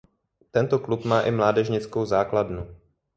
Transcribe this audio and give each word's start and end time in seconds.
Tento 0.51 0.79
klub 0.81 1.05
má 1.05 1.21
i 1.29 1.29
mládežnickou 1.31 2.05
základnu. 2.09 2.65